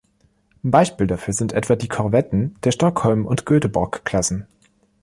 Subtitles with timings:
[0.63, 4.47] Beispiele dafür sind etwa die Korvetten der Stockholm- und Göteborg-Klassen.